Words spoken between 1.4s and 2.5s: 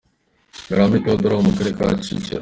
mu karere ka Kicukiro.